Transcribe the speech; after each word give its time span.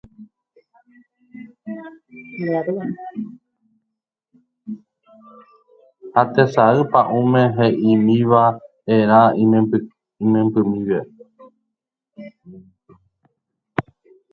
ha 6.13 6.21
tesay 6.33 6.77
pa'ũme 6.91 7.41
he'ímiva'erã 7.57 9.21
imembymíme 9.43 10.99